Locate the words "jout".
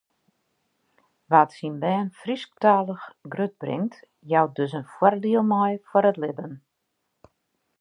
4.31-4.51